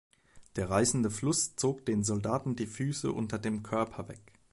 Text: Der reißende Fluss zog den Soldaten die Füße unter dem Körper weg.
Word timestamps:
Der 0.55 0.67
reißende 0.67 1.11
Fluss 1.11 1.55
zog 1.55 1.85
den 1.85 2.03
Soldaten 2.03 2.55
die 2.55 2.65
Füße 2.65 3.11
unter 3.11 3.37
dem 3.37 3.61
Körper 3.61 4.07
weg. 4.09 4.33